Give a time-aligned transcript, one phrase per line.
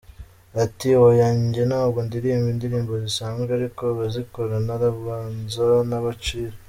[0.63, 6.55] Ati, “Oya njye ntabwo ndirimba indirimbo zisanzwe ariko abazikora ntarubanza nabacira.